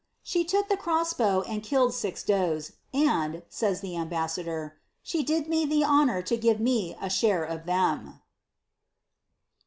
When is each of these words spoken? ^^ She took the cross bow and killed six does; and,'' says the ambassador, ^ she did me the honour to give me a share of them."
^^ 0.01 0.03
She 0.23 0.43
took 0.43 0.67
the 0.67 0.77
cross 0.77 1.13
bow 1.13 1.43
and 1.43 1.61
killed 1.61 1.93
six 1.93 2.23
does; 2.23 2.71
and,'' 2.91 3.43
says 3.49 3.81
the 3.81 3.95
ambassador, 3.95 4.77
^ 4.77 4.79
she 5.03 5.21
did 5.21 5.47
me 5.47 5.63
the 5.63 5.83
honour 5.83 6.23
to 6.23 6.37
give 6.37 6.59
me 6.59 6.95
a 6.99 7.07
share 7.07 7.43
of 7.43 7.67
them." 7.67 8.19